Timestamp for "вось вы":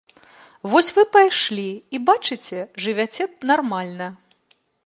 0.71-1.03